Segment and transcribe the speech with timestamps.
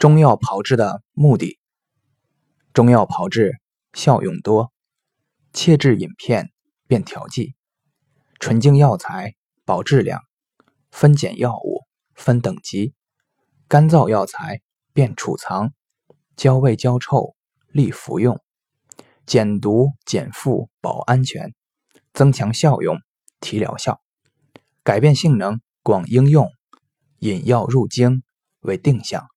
[0.00, 1.58] 中药炮制的目的，
[2.72, 3.60] 中药炮制
[3.92, 4.72] 效用多，
[5.52, 6.48] 切制饮片，
[6.86, 7.54] 便调剂，
[8.38, 9.34] 纯净药材，
[9.66, 10.22] 保质量，
[10.90, 11.82] 分拣药物，
[12.14, 12.94] 分等级。
[13.68, 14.62] 干燥药材，
[14.94, 15.74] 便储藏，
[16.34, 17.36] 焦味焦臭，
[17.68, 18.40] 利服用，
[19.26, 21.52] 减毒减负，保安全，
[22.14, 22.96] 增强效用，
[23.38, 24.00] 提疗效。
[24.82, 26.48] 改变性能，广应用，
[27.18, 28.22] 引药入经，
[28.60, 29.28] 为定向。